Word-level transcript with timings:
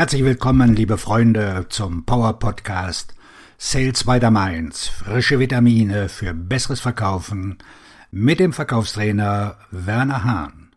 Herzlich 0.00 0.24
willkommen, 0.24 0.74
liebe 0.74 0.96
Freunde, 0.96 1.66
zum 1.68 2.06
Power 2.06 2.38
Podcast 2.38 3.14
Sales 3.58 4.04
by 4.04 4.18
the 4.18 4.30
Mainz. 4.30 4.88
Frische 4.88 5.38
Vitamine 5.38 6.08
für 6.08 6.32
besseres 6.32 6.80
Verkaufen 6.80 7.58
mit 8.10 8.40
dem 8.40 8.54
Verkaufstrainer 8.54 9.58
Werner 9.70 10.24
Hahn. 10.24 10.70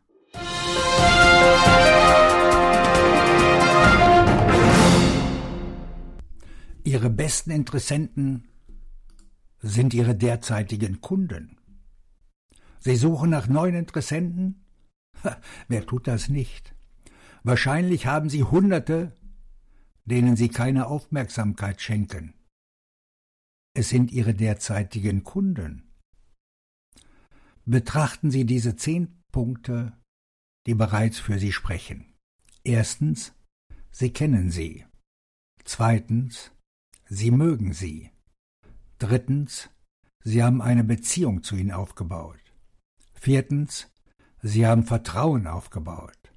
Ihre 6.83 7.09
besten 7.09 7.51
Interessenten 7.51 8.49
sind 9.61 9.93
Ihre 9.93 10.15
derzeitigen 10.15 10.99
Kunden. 10.99 11.57
Sie 12.79 12.97
suchen 12.97 13.29
nach 13.29 13.47
neuen 13.47 13.75
Interessenten? 13.75 14.65
Wer 15.69 15.85
tut 15.85 16.07
das 16.07 16.27
nicht? 16.27 16.73
Wahrscheinlich 17.43 18.07
haben 18.07 18.29
Sie 18.29 18.43
Hunderte, 18.43 19.11
denen 20.05 20.35
Sie 20.35 20.49
keine 20.49 20.87
Aufmerksamkeit 20.87 21.81
schenken. 21.81 22.33
Es 23.75 23.89
sind 23.89 24.11
Ihre 24.11 24.33
derzeitigen 24.33 25.23
Kunden. 25.23 25.91
Betrachten 27.65 28.29
Sie 28.29 28.45
diese 28.45 28.75
zehn 28.75 29.21
Punkte, 29.31 29.97
die 30.67 30.75
bereits 30.75 31.19
für 31.19 31.39
Sie 31.39 31.51
sprechen. 31.51 32.13
Erstens, 32.63 33.33
Sie 33.91 34.11
kennen 34.11 34.49
sie. 34.49 34.85
Zweitens, 35.65 36.51
Sie 37.05 37.29
mögen 37.29 37.73
sie. 37.73 38.11
Drittens, 38.97 39.69
Sie 40.23 40.41
haben 40.41 40.61
eine 40.61 40.83
Beziehung 40.83 41.43
zu 41.43 41.55
ihnen 41.55 41.71
aufgebaut. 41.71 42.39
Viertens, 43.13 43.91
Sie 44.41 44.65
haben 44.65 44.83
Vertrauen 44.83 45.45
aufgebaut. 45.45 46.33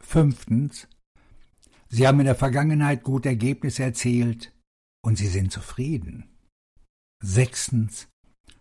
Fünftens, 0.00 0.88
Sie 1.92 2.06
haben 2.06 2.20
in 2.20 2.26
der 2.26 2.36
Vergangenheit 2.36 3.02
gute 3.02 3.28
Ergebnisse 3.28 3.82
erzielt 3.82 4.54
und 5.04 5.18
Sie 5.18 5.26
sind 5.26 5.50
zufrieden. 5.50 6.30
Sechstens, 7.22 8.08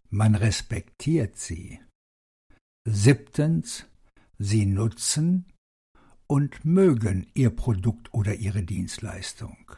man 0.09 0.33
respektiert 0.33 1.37
Sie. 1.37 1.79
Siebtens, 2.85 3.85
Sie 4.39 4.65
nutzen 4.65 5.45
und 6.27 6.65
mögen 6.65 7.27
Ihr 7.35 7.51
Produkt 7.51 8.13
oder 8.13 8.35
Ihre 8.35 8.63
Dienstleistung. 8.63 9.71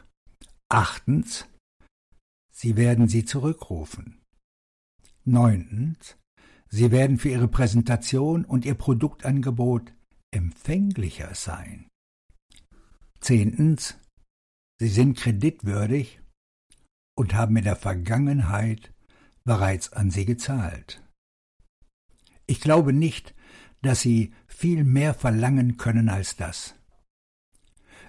Achtens, 0.70 1.46
Sie 2.50 2.76
werden 2.76 3.08
sie 3.08 3.24
zurückrufen. 3.24 4.22
Neuntens, 5.24 6.16
Sie 6.68 6.90
werden 6.90 7.18
für 7.18 7.28
Ihre 7.28 7.48
Präsentation 7.48 8.46
und 8.46 8.64
Ihr 8.64 8.74
Produktangebot 8.74 9.92
empfänglicher 10.30 11.34
sein. 11.34 11.88
Zehntens, 13.22 13.96
Sie 14.80 14.88
sind 14.88 15.16
kreditwürdig 15.16 16.20
und 17.16 17.34
haben 17.34 17.56
in 17.56 17.62
der 17.62 17.76
Vergangenheit 17.76 18.92
bereits 19.44 19.92
an 19.92 20.10
Sie 20.10 20.24
gezahlt. 20.24 21.00
Ich 22.46 22.60
glaube 22.60 22.92
nicht, 22.92 23.34
dass 23.80 24.00
Sie 24.00 24.34
viel 24.48 24.82
mehr 24.82 25.14
verlangen 25.14 25.76
können 25.76 26.08
als 26.08 26.34
das. 26.34 26.74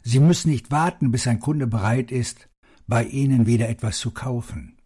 Sie 0.01 0.19
müssen 0.19 0.49
nicht 0.49 0.71
warten, 0.71 1.11
bis 1.11 1.27
ein 1.27 1.39
Kunde 1.39 1.67
bereit 1.67 2.11
ist, 2.11 2.49
bei 2.87 3.05
Ihnen 3.05 3.45
wieder 3.45 3.69
etwas 3.69 3.99
zu 3.99 4.11
kaufen. 4.11 4.79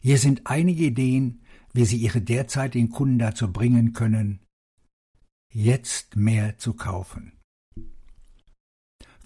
Hier 0.00 0.18
sind 0.18 0.46
einige 0.46 0.84
Ideen, 0.84 1.42
wie 1.72 1.86
Sie 1.86 1.96
Ihre 1.96 2.20
derzeitigen 2.20 2.90
Kunden 2.90 3.18
dazu 3.18 3.50
bringen 3.50 3.94
können, 3.94 4.40
jetzt 5.50 6.14
mehr 6.16 6.58
zu 6.58 6.74
kaufen. 6.74 7.37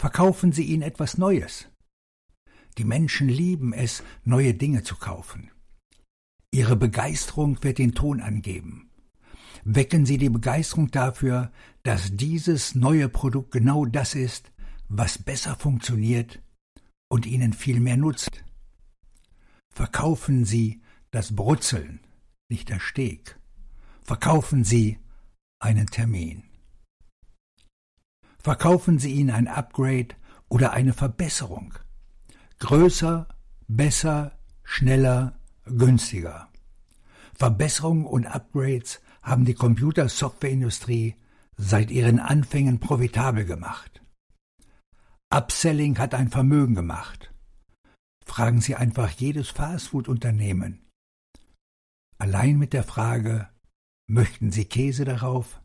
Verkaufen 0.03 0.51
Sie 0.51 0.65
ihnen 0.65 0.83
etwas 0.83 1.17
Neues. 1.17 1.69
Die 2.77 2.83
Menschen 2.83 3.29
lieben 3.29 3.73
es, 3.73 4.03
neue 4.25 4.53
Dinge 4.53 4.83
zu 4.83 4.97
kaufen. 4.97 5.53
Ihre 6.51 6.75
Begeisterung 6.75 7.63
wird 7.63 7.79
den 7.79 7.95
Ton 7.95 8.21
angeben. 8.21 8.91
Wecken 9.63 10.05
Sie 10.05 10.19
die 10.19 10.29
Begeisterung 10.29 10.91
dafür, 10.91 11.53
dass 11.85 12.17
dieses 12.17 12.75
neue 12.75 13.09
Produkt 13.09 13.53
genau 13.53 13.87
das 13.87 14.17
ist, 14.17 14.51
was 14.89 15.19
besser 15.19 15.55
funktioniert 15.55 16.43
und 17.09 17.25
Ihnen 17.25 17.53
viel 17.53 17.79
mehr 17.79 17.97
nutzt. 17.97 18.43
Verkaufen 19.73 20.45
Sie 20.45 20.83
das 21.13 21.37
Brutzeln, 21.37 22.01
nicht 22.49 22.71
der 22.71 22.81
Steg. 22.81 23.39
Verkaufen 24.03 24.65
Sie 24.65 24.99
einen 25.61 25.87
Termin. 25.87 26.43
Verkaufen 28.43 28.99
Sie 28.99 29.13
ihnen 29.13 29.31
ein 29.31 29.47
Upgrade 29.47 30.17
oder 30.49 30.73
eine 30.73 30.93
Verbesserung. 30.93 31.75
Größer, 32.59 33.29
besser, 33.69 34.33
schneller, 34.65 35.39
günstiger. 35.65 36.49
Verbesserungen 37.35 38.05
und 38.05 38.27
Upgrades 38.27 39.01
haben 39.23 39.45
die 39.45 39.55
Computersoftwareindustrie 39.55 41.15
seit 41.57 41.91
ihren 41.91 42.19
Anfängen 42.19 42.81
profitabel 42.81 43.45
gemacht. 43.45 44.03
Upselling 45.33 45.99
hat 45.99 46.15
ein 46.15 46.29
Vermögen 46.29 46.75
gemacht. 46.75 47.33
Fragen 48.27 48.61
Sie 48.61 48.75
einfach 48.75 49.11
jedes 49.11 49.51
Fastfood-Unternehmen. 49.51 50.85
Allein 52.19 52.59
mit 52.59 52.73
der 52.73 52.85
Frage, 52.85 53.49
möchten 54.07 54.53
Sie 54.53 54.65
Käse 54.65 55.05
darauf, 55.05 55.62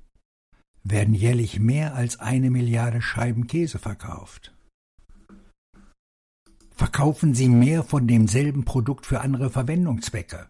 werden 0.84 1.14
jährlich 1.14 1.60
mehr 1.60 1.96
als 1.96 2.20
eine 2.20 2.50
Milliarde 2.50 3.02
Scheiben 3.02 3.48
Käse 3.48 3.80
verkauft. 3.80 4.54
Verkaufen 6.72 7.34
Sie 7.34 7.50
mehr 7.50 7.84
von 7.84 8.08
demselben 8.08 8.64
Produkt 8.64 9.06
für 9.06 9.22
andere 9.22 9.50
Verwendungszwecke, 9.50 10.48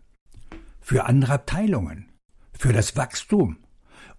für 0.81 1.05
andere 1.05 1.33
Abteilungen, 1.33 2.09
für 2.53 2.73
das 2.73 2.97
Wachstum 2.97 3.57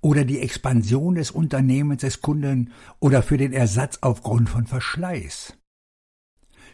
oder 0.00 0.24
die 0.24 0.40
Expansion 0.40 1.16
des 1.16 1.30
Unternehmens 1.30 2.00
des 2.00 2.20
Kunden 2.22 2.72
oder 3.00 3.22
für 3.22 3.36
den 3.36 3.52
Ersatz 3.52 3.98
aufgrund 4.00 4.48
von 4.48 4.66
Verschleiß. 4.66 5.58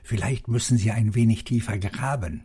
Vielleicht 0.02 0.48
müssen 0.48 0.76
Sie 0.76 0.90
ein 0.90 1.14
wenig 1.14 1.44
tiefer 1.44 1.78
graben. 1.78 2.44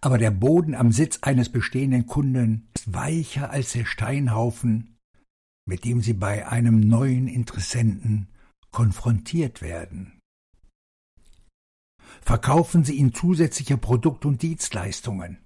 Aber 0.00 0.18
der 0.18 0.32
Boden 0.32 0.74
am 0.74 0.90
Sitz 0.90 1.20
eines 1.22 1.48
bestehenden 1.48 2.06
Kunden 2.06 2.68
ist 2.74 2.92
weicher 2.92 3.50
als 3.50 3.72
der 3.72 3.84
Steinhaufen, 3.84 4.95
mit 5.66 5.84
dem 5.84 6.00
sie 6.00 6.14
bei 6.14 6.48
einem 6.48 6.80
neuen 6.80 7.28
Interessenten 7.28 8.28
konfrontiert 8.70 9.62
werden. 9.62 10.18
Verkaufen 12.22 12.84
Sie 12.84 12.94
ihnen 12.94 13.14
zusätzliche 13.14 13.76
Produkte 13.76 14.28
und 14.28 14.42
Dienstleistungen. 14.42 15.38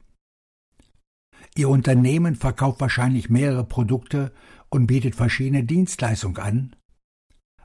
Ihr 1.57 1.69
Unternehmen 1.69 2.37
verkauft 2.37 2.81
wahrscheinlich 2.81 3.29
mehrere 3.29 3.65
Produkte 3.65 4.33
und 4.69 4.87
bietet 4.87 5.17
verschiedene 5.17 5.65
Dienstleistungen 5.65 6.39
an, 6.39 6.77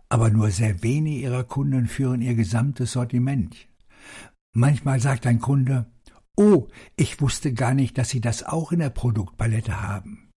aber 0.09 0.29
nur 0.29 0.49
sehr 0.51 0.81
wenige 0.81 1.19
Ihrer 1.19 1.43
Kunden 1.43 1.87
führen 1.87 2.21
Ihr 2.21 2.35
gesamtes 2.35 2.93
Sortiment. 2.93 3.67
Manchmal 4.53 4.99
sagt 4.99 5.27
ein 5.27 5.39
Kunde, 5.39 5.91
Oh, 6.37 6.67
ich 6.97 7.21
wusste 7.21 7.53
gar 7.53 7.73
nicht, 7.73 7.97
dass 7.97 8.09
Sie 8.09 8.21
das 8.21 8.43
auch 8.43 8.71
in 8.71 8.79
der 8.79 8.89
Produktpalette 8.89 9.81
haben. 9.81 10.29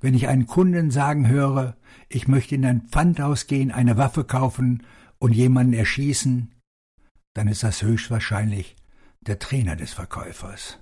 Wenn 0.00 0.14
ich 0.14 0.28
einen 0.28 0.46
Kunden 0.46 0.90
sagen 0.90 1.28
höre, 1.28 1.76
ich 2.08 2.28
möchte 2.28 2.54
in 2.54 2.64
ein 2.64 2.82
Pfandhaus 2.82 3.46
gehen, 3.46 3.70
eine 3.70 3.96
Waffe 3.96 4.24
kaufen 4.24 4.82
und 5.18 5.32
jemanden 5.32 5.72
erschießen, 5.72 6.54
dann 7.34 7.48
ist 7.48 7.62
das 7.62 7.82
höchstwahrscheinlich 7.82 8.76
der 9.20 9.38
Trainer 9.38 9.76
des 9.76 9.92
Verkäufers. 9.92 10.78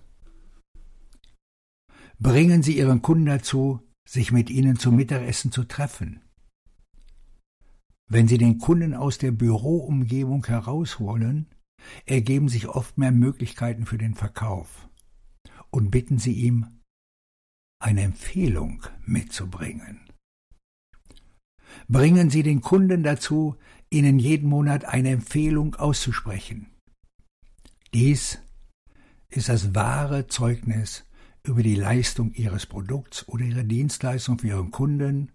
Bringen 2.19 2.63
Sie 2.63 2.77
Ihren 2.77 3.03
Kunden 3.03 3.27
dazu, 3.27 3.81
sich 4.09 4.33
mit 4.33 4.51
Ihnen 4.51 4.79
zum 4.79 4.97
Mittagessen 4.97 5.53
zu 5.53 5.65
treffen. 5.65 6.21
Wenn 8.09 8.29
Sie 8.29 8.39
den 8.39 8.59
Kunden 8.59 8.95
aus 8.95 9.19
der 9.19 9.33
Büroumgebung 9.33 10.45
herausholen, 10.47 11.47
ergeben 12.05 12.49
sich 12.49 12.69
oft 12.69 12.99
mehr 12.99 13.13
Möglichkeiten 13.13 13.87
für 13.87 13.99
den 13.99 14.15
Verkauf 14.15 14.89
und 15.71 15.91
bitten 15.91 16.19
Sie 16.19 16.35
ihm, 16.35 16.82
eine 17.83 18.03
Empfehlung 18.03 18.83
mitzubringen. 19.05 20.01
Bringen 21.89 22.31
Sie 22.31 22.43
den 22.43 22.61
Kunden 22.61 23.03
dazu, 23.03 23.57
Ihnen 23.91 24.19
jeden 24.19 24.49
Monat 24.49 24.85
eine 24.85 25.11
Empfehlung 25.11 25.75
auszusprechen. 25.75 26.67
Dies 27.93 28.39
ist 29.29 29.49
das 29.49 29.75
wahre 29.75 30.27
Zeugnis 30.27 31.05
über 31.43 31.63
die 31.63 31.75
Leistung 31.75 32.33
Ihres 32.35 32.67
Produkts 32.67 33.29
oder 33.29 33.45
Ihrer 33.45 33.65
Dienstleistung 33.65 34.39
für 34.39 34.49
Ihren 34.49 34.71
Kunden, 34.71 35.33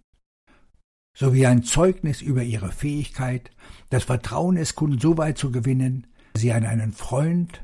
sowie 1.15 1.45
ein 1.45 1.63
Zeugnis 1.63 2.21
über 2.21 2.43
Ihre 2.43 2.71
Fähigkeit, 2.71 3.51
das 3.89 4.05
Vertrauen 4.05 4.55
des 4.55 4.75
Kunden 4.75 4.99
so 4.99 5.17
weit 5.17 5.37
zu 5.37 5.51
gewinnen, 5.51 6.07
Sie 6.35 6.53
an 6.53 6.65
einen 6.65 6.93
Freund 6.93 7.63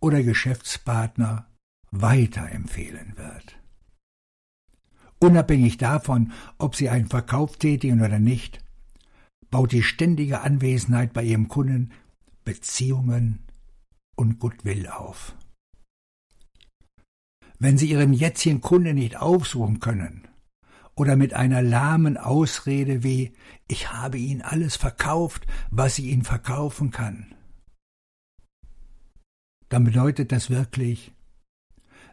oder 0.00 0.22
Geschäftspartner 0.22 1.46
weiterempfehlen 1.90 3.16
wird. 3.16 3.58
Unabhängig 5.24 5.78
davon, 5.78 6.32
ob 6.58 6.76
Sie 6.76 6.90
einen 6.90 7.08
Verkauf 7.08 7.56
tätigen 7.56 8.02
oder 8.02 8.18
nicht, 8.18 8.62
baut 9.50 9.72
die 9.72 9.82
ständige 9.82 10.42
Anwesenheit 10.42 11.14
bei 11.14 11.22
ihrem 11.22 11.48
Kunden 11.48 11.92
Beziehungen 12.44 13.38
und 14.16 14.38
Goodwill 14.38 14.86
auf. 14.86 15.34
Wenn 17.58 17.78
Sie 17.78 17.88
Ihren 17.90 18.12
jetzigen 18.12 18.60
Kunden 18.60 18.96
nicht 18.96 19.16
aufsuchen 19.16 19.80
können 19.80 20.28
oder 20.94 21.16
mit 21.16 21.32
einer 21.32 21.62
lahmen 21.62 22.18
Ausrede 22.18 23.02
wie 23.02 23.32
ich 23.66 23.90
habe 23.90 24.18
Ihnen 24.18 24.42
alles 24.42 24.76
verkauft, 24.76 25.46
was 25.70 25.98
ich 25.98 26.04
Ihnen 26.04 26.24
verkaufen 26.24 26.90
kann, 26.90 27.34
dann 29.70 29.84
bedeutet 29.84 30.32
das 30.32 30.50
wirklich, 30.50 31.13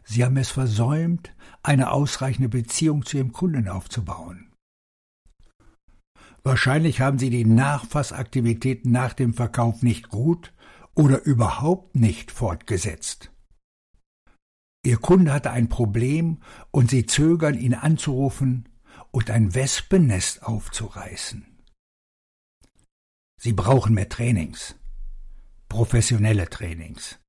Sie 0.04 0.24
haben 0.24 0.36
es 0.36 0.50
versäumt, 0.50 1.34
eine 1.62 1.92
ausreichende 1.92 2.48
Beziehung 2.48 3.04
zu 3.04 3.18
Ihrem 3.18 3.32
Kunden 3.32 3.68
aufzubauen. 3.68 4.52
Wahrscheinlich 6.42 7.00
haben 7.00 7.18
Sie 7.18 7.30
die 7.30 7.44
Nachfassaktivitäten 7.44 8.90
nach 8.90 9.12
dem 9.12 9.32
Verkauf 9.32 9.82
nicht 9.82 10.08
gut 10.08 10.52
oder 10.94 11.22
überhaupt 11.22 11.94
nicht 11.94 12.32
fortgesetzt. 12.32 13.30
Ihr 14.84 14.96
Kunde 14.96 15.32
hatte 15.32 15.52
ein 15.52 15.68
Problem 15.68 16.38
und 16.72 16.90
Sie 16.90 17.06
zögern, 17.06 17.54
ihn 17.54 17.74
anzurufen 17.74 18.68
und 19.12 19.30
ein 19.30 19.54
Wespennest 19.54 20.42
aufzureißen. 20.42 21.46
Sie 23.40 23.52
brauchen 23.52 23.94
mehr 23.94 24.08
Trainings, 24.08 24.76
professionelle 25.68 26.48
Trainings. 26.48 27.20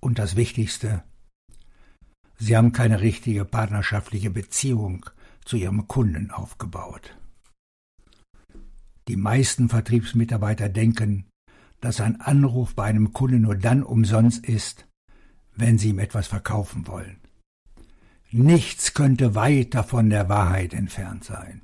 Und 0.00 0.18
das 0.18 0.36
Wichtigste, 0.36 1.02
Sie 2.44 2.58
haben 2.58 2.72
keine 2.72 3.00
richtige 3.00 3.46
partnerschaftliche 3.46 4.28
Beziehung 4.28 5.06
zu 5.46 5.56
Ihrem 5.56 5.88
Kunden 5.88 6.30
aufgebaut. 6.30 7.16
Die 9.08 9.16
meisten 9.16 9.70
Vertriebsmitarbeiter 9.70 10.68
denken, 10.68 11.24
dass 11.80 12.02
ein 12.02 12.20
Anruf 12.20 12.74
bei 12.74 12.84
einem 12.84 13.14
Kunden 13.14 13.40
nur 13.40 13.56
dann 13.56 13.82
umsonst 13.82 14.44
ist, 14.44 14.86
wenn 15.56 15.78
sie 15.78 15.88
ihm 15.88 15.98
etwas 15.98 16.26
verkaufen 16.26 16.86
wollen. 16.86 17.16
Nichts 18.30 18.92
könnte 18.92 19.34
weit 19.34 19.72
davon 19.72 20.10
der 20.10 20.28
Wahrheit 20.28 20.74
entfernt 20.74 21.24
sein. 21.24 21.62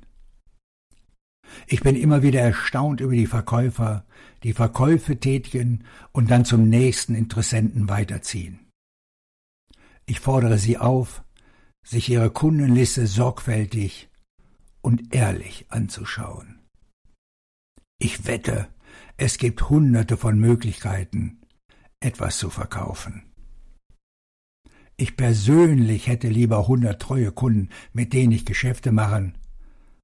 Ich 1.67 1.81
bin 1.81 1.95
immer 1.95 2.23
wieder 2.23 2.41
erstaunt 2.41 3.01
über 3.01 3.13
die 3.13 3.27
Verkäufer, 3.27 4.03
die 4.41 4.53
Verkäufe 4.53 5.19
tätigen 5.19 5.83
und 6.11 6.31
dann 6.31 6.43
zum 6.43 6.69
nächsten 6.69 7.13
Interessenten 7.13 7.87
weiterziehen. 7.87 8.70
Ich 10.11 10.19
fordere 10.19 10.57
Sie 10.57 10.77
auf, 10.77 11.23
sich 11.87 12.09
Ihre 12.09 12.31
Kundenliste 12.31 13.07
sorgfältig 13.07 14.09
und 14.81 15.15
ehrlich 15.15 15.67
anzuschauen. 15.69 16.59
Ich 17.97 18.27
wette, 18.27 18.67
es 19.15 19.37
gibt 19.37 19.69
hunderte 19.69 20.17
von 20.17 20.37
Möglichkeiten, 20.37 21.39
etwas 22.01 22.39
zu 22.39 22.49
verkaufen. 22.49 23.31
Ich 24.97 25.15
persönlich 25.15 26.07
hätte 26.07 26.27
lieber 26.27 26.67
hundert 26.67 27.01
treue 27.01 27.31
Kunden, 27.31 27.69
mit 27.93 28.11
denen 28.11 28.33
ich 28.33 28.45
Geschäfte 28.45 28.91
machen, 28.91 29.37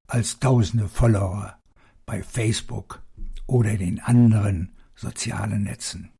als 0.07 0.39
tausende 0.39 0.87
Follower 0.87 1.59
bei 2.05 2.23
Facebook 2.23 3.03
oder 3.45 3.75
den 3.75 3.99
anderen 3.99 4.71
sozialen 4.95 5.63
Netzen. 5.63 6.13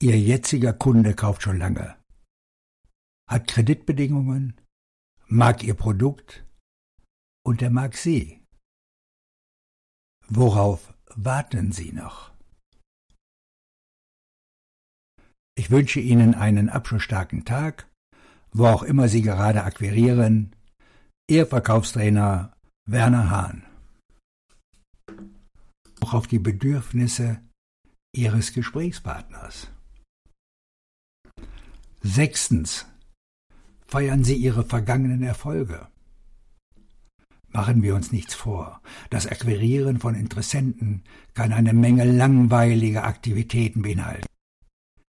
Ihr 0.00 0.20
jetziger 0.20 0.72
Kunde 0.72 1.14
kauft 1.14 1.42
schon 1.42 1.58
lange, 1.58 1.96
hat 3.32 3.48
Kreditbedingungen, 3.48 4.60
mag 5.26 5.64
Ihr 5.64 5.74
Produkt 5.74 6.44
und 7.44 7.62
er 7.62 7.70
mag 7.70 7.96
Sie. 7.96 8.44
Worauf 10.28 10.94
warten 11.14 11.72
Sie 11.72 11.92
noch? 11.92 12.32
Ich 15.54 15.70
wünsche 15.70 16.00
Ihnen 16.00 16.34
einen 16.34 16.68
abschlussstarken 16.68 17.44
Tag, 17.44 17.88
wo 18.52 18.66
auch 18.66 18.82
immer 18.82 19.08
Sie 19.08 19.22
gerade 19.22 19.64
akquirieren. 19.64 20.54
Ihr 21.28 21.46
Verkaufstrainer 21.46 22.54
Werner 22.86 23.30
Hahn. 23.30 23.64
Auch 26.00 26.14
auf 26.14 26.26
die 26.26 26.38
Bedürfnisse 26.38 27.40
Ihres 28.14 28.52
Gesprächspartners. 28.52 29.70
Sechstens. 32.02 32.91
Feiern 33.92 34.24
Sie 34.24 34.36
Ihre 34.36 34.64
vergangenen 34.64 35.22
Erfolge. 35.22 35.86
Machen 37.50 37.82
wir 37.82 37.94
uns 37.94 38.10
nichts 38.10 38.34
vor. 38.34 38.80
Das 39.10 39.26
Akquirieren 39.26 40.00
von 40.00 40.14
Interessenten 40.14 41.04
kann 41.34 41.52
eine 41.52 41.74
Menge 41.74 42.04
langweiliger 42.04 43.04
Aktivitäten 43.04 43.82
beinhalten. 43.82 44.24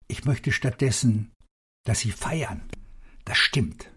Ich 0.08 0.24
möchte 0.24 0.54
stattdessen, 0.54 1.34
dass 1.84 2.00
Sie 2.00 2.14
feiern. 2.14 2.62
Das 3.26 3.38
stimmt. 3.38 3.92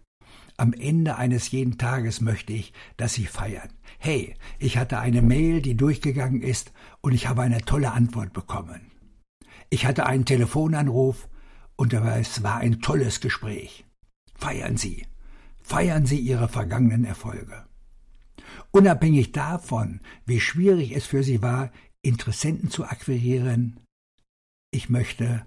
Am 0.57 0.73
Ende 0.73 1.15
eines 1.15 1.53
jeden 1.53 1.79
Tages 1.79 2.21
möchte 2.21 2.53
ich, 2.53 2.73
dass 2.97 3.15
Sie 3.15 3.27
feiern. 3.27 3.69
Hey, 4.01 4.35
ich 4.59 4.79
hatte 4.79 4.99
eine 4.99 5.23
Mail, 5.23 5.63
die 5.63 5.77
durchgegangen 5.77 6.43
ist, 6.43 6.73
und 7.03 7.13
ich 7.13 7.29
habe 7.29 7.43
eine 7.43 7.61
tolle 7.61 7.93
Antwort 7.93 8.33
bekommen. 8.33 8.91
Ich 9.71 9.87
hatte 9.87 10.07
einen 10.07 10.25
Telefonanruf, 10.25 11.29
und 11.77 11.93
es 11.93 12.43
war 12.43 12.57
ein 12.57 12.81
tolles 12.81 13.21
Gespräch. 13.21 13.85
Feiern 14.43 14.77
Sie. 14.77 15.07
Feiern 15.63 16.05
Sie 16.05 16.19
Ihre 16.19 16.49
vergangenen 16.49 17.05
Erfolge. 17.05 17.65
Unabhängig 18.73 19.31
davon, 19.31 20.01
wie 20.27 20.41
schwierig 20.41 20.97
es 20.97 21.07
für 21.07 21.23
sie 21.23 21.43
war, 21.43 21.71
Interessenten 22.03 22.69
zu 22.69 22.85
akquirieren, 22.85 23.79
ich 24.73 24.89
möchte, 24.89 25.47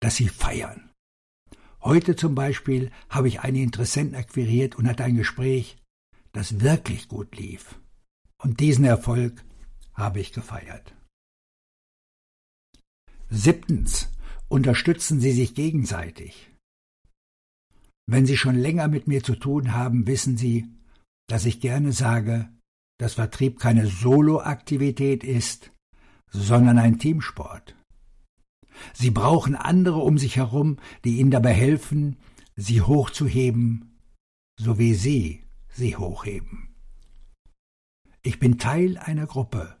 dass 0.00 0.16
sie 0.16 0.28
feiern. 0.28 0.90
Heute 1.80 2.16
zum 2.16 2.34
Beispiel 2.34 2.90
habe 3.08 3.28
ich 3.28 3.38
einen 3.38 3.62
Interessenten 3.62 4.16
akquiriert 4.16 4.74
und 4.74 4.88
hatte 4.88 5.04
ein 5.04 5.14
Gespräch, 5.14 5.76
das 6.32 6.60
wirklich 6.60 7.06
gut 7.06 7.36
lief. 7.36 7.78
Und 8.36 8.58
diesen 8.58 8.84
Erfolg 8.84 9.44
habe 9.94 10.18
ich 10.18 10.32
gefeiert. 10.32 10.92
Siebtens. 13.30 14.08
Unterstützen 14.48 15.20
Sie 15.20 15.32
sich 15.32 15.54
gegenseitig. 15.54 16.51
Wenn 18.06 18.26
Sie 18.26 18.36
schon 18.36 18.56
länger 18.56 18.88
mit 18.88 19.06
mir 19.06 19.22
zu 19.22 19.36
tun 19.36 19.72
haben, 19.74 20.06
wissen 20.06 20.36
Sie, 20.36 20.66
dass 21.28 21.46
ich 21.46 21.60
gerne 21.60 21.92
sage, 21.92 22.48
dass 22.98 23.14
Vertrieb 23.14 23.58
keine 23.58 23.86
Soloaktivität 23.86 25.24
ist, 25.24 25.72
sondern 26.30 26.78
ein 26.78 26.98
Teamsport. 26.98 27.76
Sie 28.92 29.10
brauchen 29.10 29.54
andere 29.54 29.98
um 29.98 30.18
sich 30.18 30.36
herum, 30.36 30.78
die 31.04 31.18
ihnen 31.18 31.30
dabei 31.30 31.52
helfen, 31.52 32.16
sie 32.56 32.80
hochzuheben, 32.80 33.98
so 34.58 34.78
wie 34.78 34.94
sie 34.94 35.42
sie 35.68 35.96
hochheben. 35.96 36.74
Ich 38.22 38.38
bin 38.38 38.58
Teil 38.58 38.98
einer 38.98 39.26
Gruppe, 39.26 39.76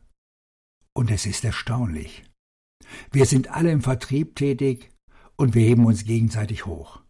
und 0.94 1.10
es 1.10 1.26
ist 1.26 1.44
erstaunlich. 1.44 2.24
Wir 3.10 3.26
sind 3.26 3.48
alle 3.48 3.70
im 3.70 3.82
Vertrieb 3.82 4.36
tätig 4.36 4.90
und 5.36 5.54
wir 5.54 5.62
heben 5.62 5.86
uns 5.86 6.04
gegenseitig 6.04 6.66
hoch. 6.66 7.01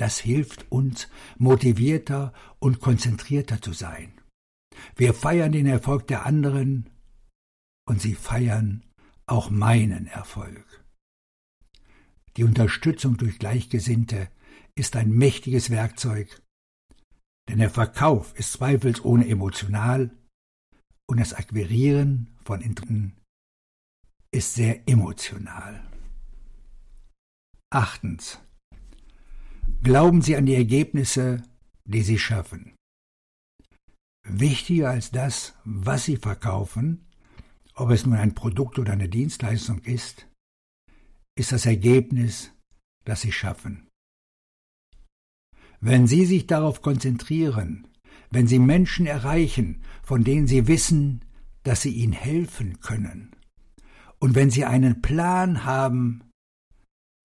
Das 0.00 0.18
hilft 0.18 0.72
uns, 0.72 1.08
motivierter 1.36 2.32
und 2.58 2.80
konzentrierter 2.80 3.60
zu 3.60 3.74
sein. 3.74 4.18
Wir 4.96 5.12
feiern 5.12 5.52
den 5.52 5.66
Erfolg 5.66 6.06
der 6.06 6.24
anderen 6.24 6.88
und 7.86 8.00
sie 8.00 8.14
feiern 8.14 8.82
auch 9.26 9.50
meinen 9.50 10.06
Erfolg. 10.06 10.82
Die 12.38 12.44
Unterstützung 12.44 13.18
durch 13.18 13.38
Gleichgesinnte 13.38 14.30
ist 14.74 14.96
ein 14.96 15.10
mächtiges 15.10 15.68
Werkzeug, 15.68 16.40
denn 17.50 17.58
der 17.58 17.68
Verkauf 17.68 18.32
ist 18.38 18.52
zweifelsohne 18.52 19.28
emotional 19.28 20.16
und 21.06 21.20
das 21.20 21.34
Akquirieren 21.34 22.38
von 22.42 22.62
Interessen 22.62 23.20
ist 24.30 24.54
sehr 24.54 24.88
emotional. 24.88 25.86
Achtens. 27.68 28.40
Glauben 29.82 30.20
Sie 30.20 30.36
an 30.36 30.44
die 30.44 30.54
Ergebnisse, 30.54 31.42
die 31.86 32.02
Sie 32.02 32.18
schaffen. 32.18 32.74
Wichtiger 34.22 34.90
als 34.90 35.10
das, 35.10 35.54
was 35.64 36.04
Sie 36.04 36.18
verkaufen, 36.18 37.06
ob 37.74 37.90
es 37.90 38.04
nun 38.04 38.16
ein 38.16 38.34
Produkt 38.34 38.78
oder 38.78 38.92
eine 38.92 39.08
Dienstleistung 39.08 39.78
ist, 39.78 40.28
ist 41.34 41.52
das 41.52 41.64
Ergebnis, 41.64 42.52
das 43.06 43.22
Sie 43.22 43.32
schaffen. 43.32 43.88
Wenn 45.80 46.06
Sie 46.06 46.26
sich 46.26 46.46
darauf 46.46 46.82
konzentrieren, 46.82 47.88
wenn 48.30 48.46
Sie 48.46 48.58
Menschen 48.58 49.06
erreichen, 49.06 49.82
von 50.02 50.24
denen 50.24 50.46
Sie 50.46 50.66
wissen, 50.66 51.24
dass 51.62 51.80
Sie 51.80 51.94
ihnen 51.94 52.12
helfen 52.12 52.80
können, 52.80 53.34
und 54.18 54.34
wenn 54.34 54.50
Sie 54.50 54.66
einen 54.66 55.00
Plan 55.00 55.64
haben, 55.64 56.30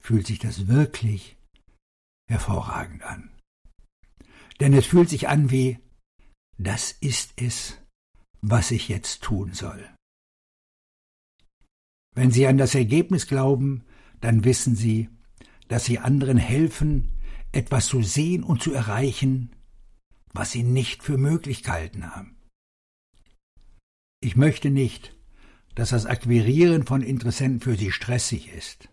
fühlt 0.01 0.25
sich 0.25 0.39
das 0.39 0.67
wirklich 0.67 1.35
hervorragend 2.27 3.03
an. 3.03 3.29
Denn 4.60 4.74
es 4.74 4.86
fühlt 4.86 5.10
sich 5.10 5.27
an 5.27 5.51
wie, 5.51 5.79
das 6.58 6.91
ist 6.91 7.34
es, 7.36 7.77
was 8.41 8.72
ich 8.72 8.88
jetzt 8.88 9.22
tun 9.22 9.53
soll. 9.53 9.89
Wenn 12.15 12.32
Sie 12.32 12.48
an 12.48 12.58
das 12.58 12.75
Ergebnis 12.75 13.27
glauben, 13.27 13.84
dann 14.22 14.46
wissen 14.46 14.75
Sie, 14.75 15.10
dass 15.67 15.86
Sie 15.86 16.00
anderen 16.00 16.38
helfen, 16.38 17.12
etwas 17.51 17.88
zu 17.88 18.01
sehen 18.01 18.44
und 18.44 18.62
zu 18.62 18.74
erreichen, 18.74 19.51
was 20.34 20.51
Sie 20.51 20.63
nicht 20.63 21.03
für 21.03 21.17
möglich 21.17 21.63
gehalten 21.63 22.15
haben. 22.15 22.38
Ich 24.22 24.36
möchte 24.36 24.70
nicht, 24.70 25.15
dass 25.75 25.89
das 25.89 26.05
Akquirieren 26.05 26.86
von 26.86 27.01
Interessenten 27.01 27.60
für 27.60 27.75
Sie 27.75 27.91
stressig 27.91 28.50
ist. 28.50 28.89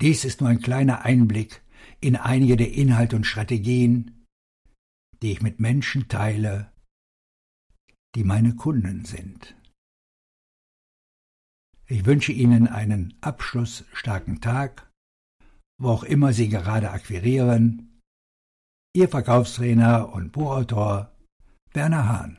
Dies 0.00 0.24
ist 0.24 0.40
nur 0.40 0.50
ein 0.50 0.60
kleiner 0.60 1.04
Einblick 1.04 1.62
in 2.00 2.16
einige 2.16 2.56
der 2.56 2.72
Inhalte 2.72 3.16
und 3.16 3.24
Strategien, 3.24 4.26
die 5.22 5.32
ich 5.32 5.42
mit 5.42 5.60
Menschen 5.60 6.08
teile, 6.08 6.72
die 8.14 8.24
meine 8.24 8.54
Kunden 8.54 9.04
sind. 9.04 9.56
Ich 11.88 12.04
wünsche 12.04 12.32
Ihnen 12.32 12.66
einen 12.66 13.16
abschlussstarken 13.20 14.40
Tag, 14.40 14.90
wo 15.78 15.90
auch 15.90 16.02
immer 16.02 16.32
Sie 16.32 16.48
gerade 16.48 16.90
akquirieren. 16.90 18.00
Ihr 18.94 19.08
Verkaufstrainer 19.08 20.12
und 20.12 20.32
Buchautor 20.32 21.12
Werner 21.72 22.08
Hahn 22.08 22.38